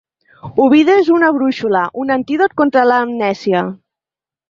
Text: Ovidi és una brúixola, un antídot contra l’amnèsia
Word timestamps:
Ovidi 0.63 0.91
és 1.01 1.11
una 1.17 1.29
brúixola, 1.37 1.85
un 2.07 2.17
antídot 2.19 2.59
contra 2.65 2.89
l’amnèsia 2.91 3.67